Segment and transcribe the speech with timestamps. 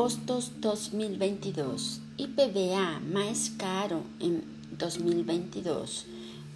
[0.00, 2.00] Impostos 2022.
[2.16, 4.40] IPVA mais caro em
[4.72, 6.06] 2022.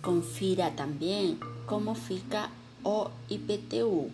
[0.00, 2.48] Confira também como fica
[2.82, 4.10] o IPTU.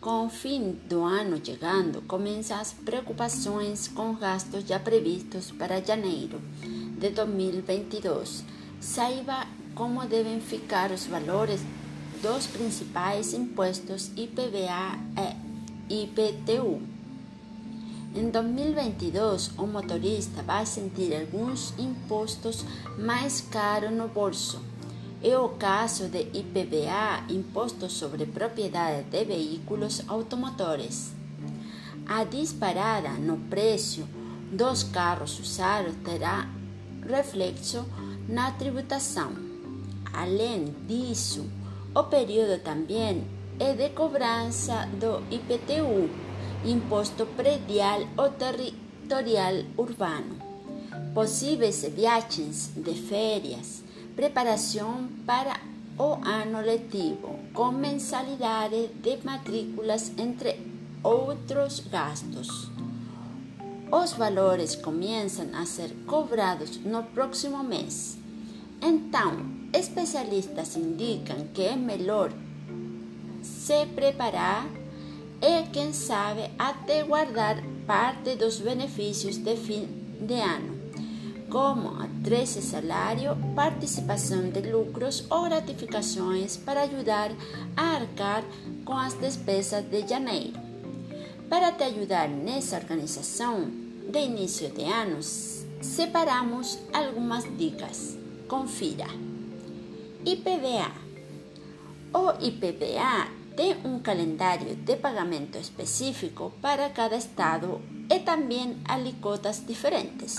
[0.00, 6.40] Com o fim do ano chegando, começam as preocupações com gastos já previstos para janeiro
[7.00, 8.44] de 2022.
[8.80, 9.44] Saiba
[9.74, 11.62] como devem ficar os valores
[12.22, 15.00] dos principais impostos IPVA
[15.90, 16.95] e IPTU.
[18.16, 22.64] Em 2022, o motorista vai sentir alguns impostos
[22.96, 24.58] mais caros no bolso.
[25.22, 31.12] É o caso de IPVA, Imposto sobre Propriedade de Veículos Automotores.
[32.06, 34.08] A disparada no preço
[34.50, 36.48] dos carros usados terá
[37.06, 37.84] reflexo
[38.26, 39.30] na tributação.
[40.10, 41.44] Além disso,
[41.94, 43.26] o período também
[43.60, 46.25] é de cobrança do IPTU,
[46.64, 50.36] Imposto Predial ou Territorial Urbano.
[51.14, 53.82] Possíveis viagens de férias,
[54.14, 55.60] preparação para
[55.98, 60.60] o ano letivo, com mensalidade de matrículas, entre
[61.02, 62.70] outros gastos.
[63.90, 68.18] Os valores começam a ser cobrados no próximo mês.
[68.82, 72.32] Então, especialistas indicam que é melhor
[73.42, 74.66] se preparar
[75.40, 79.86] e, quem sabe, até guardar parte dos benefícios de fim
[80.20, 80.76] de ano,
[81.50, 87.30] como a 13 salário, participação de lucros ou gratificações para ajudar
[87.76, 88.42] a arcar
[88.84, 90.58] com as despesas de janeiro.
[91.48, 93.70] Para te ajudar nessa organização
[94.10, 98.18] de início de anos, separamos algumas dicas.
[98.48, 99.06] Confira.
[100.24, 100.90] IPVA.
[102.12, 110.36] O IPVA tem um calendário de pagamento específico para cada estado e também alicotas diferentes.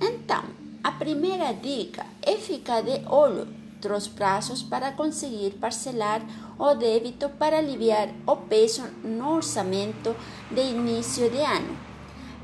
[0.00, 0.44] Então,
[0.82, 3.46] a primeira dica é ficar de olho
[3.80, 6.22] dos prazos para conseguir parcelar
[6.58, 10.16] o débito para aliviar o peso no orçamento
[10.50, 11.76] de início de ano.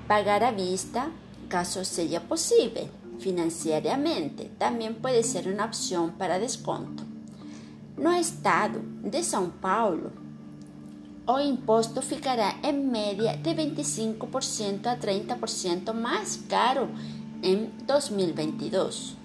[0.07, 1.11] Pagar à vista,
[1.49, 2.89] caso seja possível.
[3.19, 7.06] Financiariamente, também pode ser uma opção para desconto.
[7.97, 10.13] No estado de São Paulo,
[11.27, 16.91] o imposto ficará em média de 25% a 30% mais caro
[17.43, 19.17] em 2022.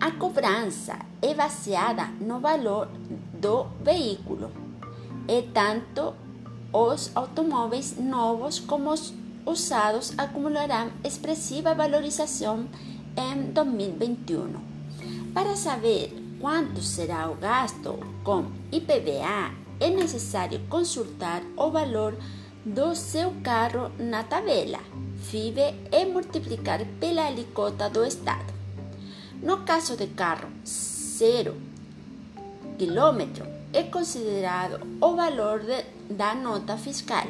[0.00, 2.88] A cobrança é baseada no valor
[3.40, 4.50] do veículo,
[5.28, 6.12] e tanto
[6.72, 9.14] os automóveis novos como os
[9.46, 12.66] usados acumularão expressiva valorização
[13.16, 14.72] em 2021.
[15.32, 22.16] Para saber quanto será o gasto com IPVA, é necessário consultar o valor
[22.64, 24.80] do seu carro na tabela
[25.22, 28.52] FIBE e multiplicar pela alíquota do Estado.
[29.40, 31.54] No caso de carro zero
[32.76, 37.28] quilômetro, é considerado o valor de, da nota fiscal.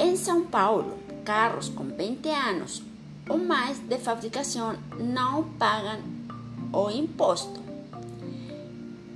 [0.00, 2.82] Em São Paulo, carros com 20 anos
[3.28, 6.00] ou mais de fabricação não pagam
[6.72, 7.65] o imposto.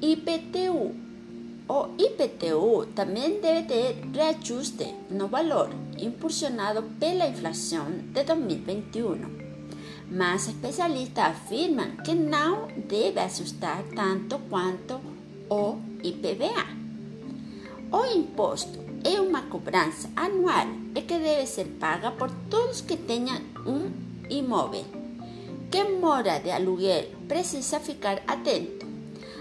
[0.03, 0.94] IPTU.
[1.69, 5.69] O IPTU também deve ter reajuste no valor,
[5.99, 9.21] impulsionado pela inflação de 2021.
[10.11, 14.99] Mas especialistas afirmam que não deve assustar tanto quanto
[15.50, 16.67] o IPVA.
[17.93, 23.43] O imposto é uma cobrança anual e que deve ser paga por todos que tenham
[23.67, 23.93] um
[24.31, 24.87] imóvel.
[25.71, 28.80] Quem mora de aluguel precisa ficar atento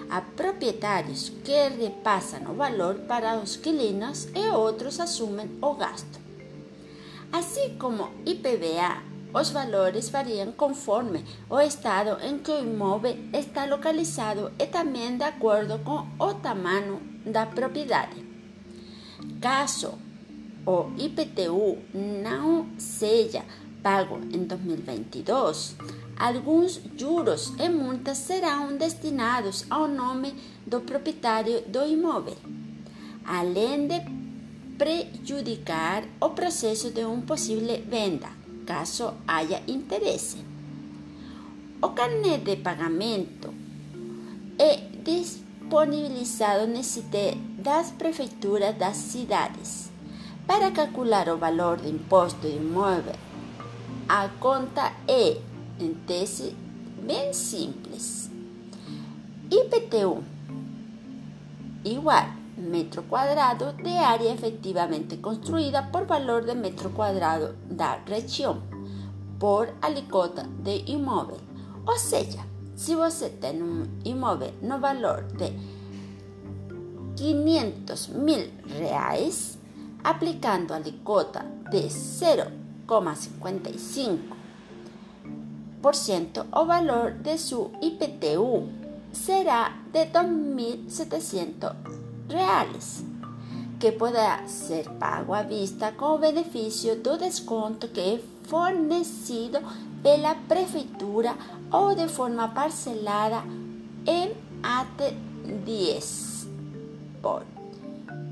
[0.10, 6.20] a proprietários que repassam o valor para os inquilinos e outros assumem o gasto.
[7.32, 14.52] Assim como IPVA, os valores variam conforme o estado em que o imóvel está localizado
[14.58, 18.26] e também de acordo com o tamanho da propriedade.
[19.40, 19.94] Caso
[20.66, 23.44] o IPTU não seja
[23.84, 25.76] pago em 2022,
[26.20, 30.36] alguns juros e multas serão destinados ao nome
[30.68, 32.36] do proprietário do imóvel,
[33.26, 34.02] além de
[34.78, 38.28] prejudicar o processo de uma possível venda,
[38.66, 40.38] caso haja interesse.
[41.82, 43.54] O carnet de pagamento
[44.58, 49.90] é disponibilizado no site das prefeituras das cidades.
[50.46, 53.16] Para calcular o valor do imposto de imóvel,
[54.10, 55.38] a conta é
[55.88, 56.56] tese
[57.06, 58.30] bem simples.
[59.50, 60.24] IPTU
[61.84, 62.28] igual
[62.58, 68.62] metro cuadrado de área efectivamente construida por valor de metro cuadrado da região
[69.40, 71.40] por alíquota de imóvel.
[71.88, 75.54] Ou seja, se você tem um imóvel no valor de
[77.16, 79.58] 500 mil reais,
[80.04, 84.39] aplicando alíquota de 0,55%,
[85.82, 88.68] o valor de su IPTU
[89.14, 91.74] será de 2.700
[92.30, 93.04] reais,
[93.80, 99.60] que poderá ser pago à vista com o benefício do desconto que é fornecido
[100.04, 101.36] pela prefeitura
[101.72, 103.44] ou de forma parcelada
[104.06, 105.14] em até
[105.66, 106.48] 10
[107.22, 107.44] por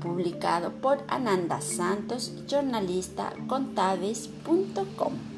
[0.00, 5.37] publicado por Ananda Santos, jornalista contábeis.com.